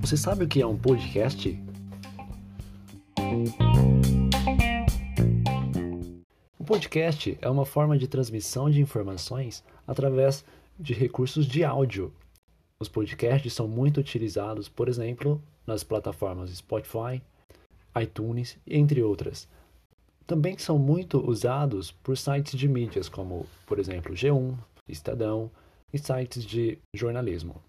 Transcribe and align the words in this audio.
Você 0.00 0.16
sabe 0.16 0.44
o 0.44 0.48
que 0.48 0.62
é 0.62 0.66
um 0.66 0.76
podcast? 0.76 1.60
O 6.58 6.64
podcast 6.64 7.36
é 7.42 7.50
uma 7.50 7.66
forma 7.66 7.98
de 7.98 8.06
transmissão 8.06 8.70
de 8.70 8.80
informações 8.80 9.64
através 9.86 10.44
de 10.78 10.94
recursos 10.94 11.44
de 11.44 11.64
áudio. 11.64 12.12
Os 12.78 12.88
podcasts 12.88 13.52
são 13.52 13.66
muito 13.66 13.98
utilizados, 13.98 14.68
por 14.68 14.88
exemplo, 14.88 15.42
nas 15.66 15.82
plataformas 15.82 16.50
Spotify, 16.50 17.20
iTunes, 18.00 18.56
entre 18.66 19.02
outras. 19.02 19.48
Também 20.26 20.56
são 20.56 20.78
muito 20.78 21.18
usados 21.18 21.90
por 21.90 22.16
sites 22.16 22.58
de 22.58 22.68
mídias 22.68 23.08
como, 23.08 23.44
por 23.66 23.78
exemplo, 23.78 24.14
G1, 24.14 24.56
Estadão 24.88 25.50
e 25.92 25.98
sites 25.98 26.44
de 26.44 26.78
jornalismo. 26.94 27.62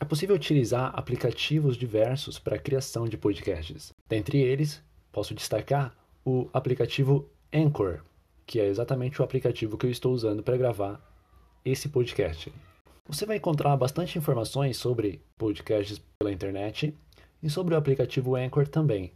É 0.00 0.04
possível 0.04 0.36
utilizar 0.36 0.92
aplicativos 0.96 1.76
diversos 1.76 2.38
para 2.38 2.56
a 2.56 2.58
criação 2.58 3.08
de 3.08 3.16
podcasts. 3.16 3.92
Dentre 4.08 4.38
eles, 4.38 4.82
posso 5.10 5.34
destacar 5.34 5.94
o 6.24 6.48
aplicativo 6.52 7.28
Anchor, 7.52 8.02
que 8.46 8.60
é 8.60 8.66
exatamente 8.66 9.20
o 9.20 9.24
aplicativo 9.24 9.76
que 9.76 9.86
eu 9.86 9.90
estou 9.90 10.12
usando 10.12 10.42
para 10.42 10.56
gravar 10.56 11.00
esse 11.64 11.88
podcast. 11.88 12.52
Você 13.06 13.26
vai 13.26 13.38
encontrar 13.38 13.76
bastante 13.76 14.18
informações 14.18 14.76
sobre 14.76 15.20
podcasts 15.36 16.00
pela 16.18 16.32
internet 16.32 16.94
e 17.42 17.50
sobre 17.50 17.74
o 17.74 17.76
aplicativo 17.78 18.36
Anchor 18.36 18.68
também. 18.68 19.12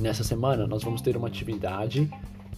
Nessa 0.00 0.24
semana, 0.24 0.66
nós 0.66 0.82
vamos 0.82 1.02
ter 1.02 1.16
uma 1.16 1.28
atividade 1.28 2.08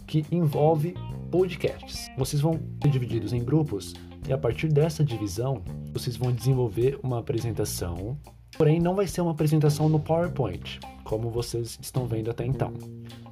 que 0.08 0.24
envolve 0.32 0.94
podcasts. 1.30 2.10
Vocês 2.16 2.42
vão 2.42 2.58
ser 2.82 2.88
divididos 2.88 3.32
em 3.32 3.44
grupos 3.44 3.94
e 4.26 4.32
a 4.32 4.38
partir 4.38 4.68
dessa 4.68 5.04
divisão, 5.04 5.62
vocês 5.92 6.16
vão 6.16 6.32
desenvolver 6.32 6.98
uma 7.02 7.20
apresentação. 7.20 8.18
Porém, 8.56 8.80
não 8.80 8.94
vai 8.94 9.06
ser 9.06 9.20
uma 9.20 9.30
apresentação 9.30 9.88
no 9.88 10.00
PowerPoint, 10.00 10.80
como 11.04 11.30
vocês 11.30 11.78
estão 11.80 12.06
vendo 12.06 12.30
até 12.30 12.44
então. 12.44 12.72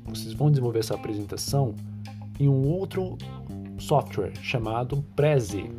Vocês 0.04 0.34
vão 0.34 0.50
desenvolver 0.50 0.78
essa 0.78 0.94
apresentação 0.94 1.74
em 2.38 2.48
um 2.48 2.68
outro 2.68 3.16
software 3.78 4.32
chamado 4.42 5.02
Prezi, 5.16 5.70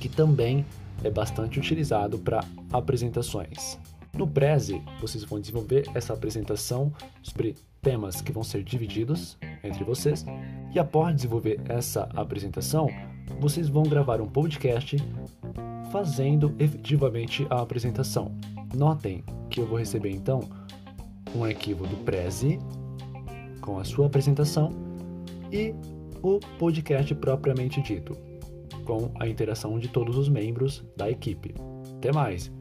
que 0.00 0.08
também 0.08 0.66
é 1.02 1.10
bastante 1.10 1.58
utilizado 1.58 2.18
para 2.18 2.44
apresentações. 2.72 3.78
No 4.12 4.26
Prezi, 4.26 4.82
vocês 5.00 5.24
vão 5.24 5.40
desenvolver 5.40 5.88
essa 5.94 6.12
apresentação 6.12 6.92
sobre 7.22 7.54
temas 7.82 8.20
que 8.20 8.32
vão 8.32 8.42
ser 8.42 8.64
divididos 8.64 9.38
entre 9.66 9.84
vocês. 9.84 10.24
E 10.74 10.78
após 10.78 11.14
desenvolver 11.14 11.60
essa 11.68 12.08
apresentação, 12.14 12.88
vocês 13.40 13.68
vão 13.68 13.82
gravar 13.82 14.20
um 14.20 14.26
podcast 14.26 14.96
fazendo 15.90 16.54
efetivamente 16.58 17.46
a 17.50 17.60
apresentação. 17.60 18.32
Notem 18.74 19.24
que 19.48 19.60
eu 19.60 19.66
vou 19.66 19.78
receber 19.78 20.10
então 20.10 20.40
um 21.34 21.44
arquivo 21.44 21.86
do 21.86 21.96
Prezi 21.98 22.58
com 23.60 23.78
a 23.78 23.84
sua 23.84 24.06
apresentação 24.06 24.70
e 25.52 25.74
o 26.22 26.38
podcast 26.58 27.14
propriamente 27.14 27.80
dito, 27.82 28.16
com 28.84 29.10
a 29.18 29.26
interação 29.28 29.78
de 29.78 29.88
todos 29.88 30.16
os 30.16 30.28
membros 30.28 30.84
da 30.96 31.10
equipe. 31.10 31.54
Até 31.98 32.12
mais! 32.12 32.52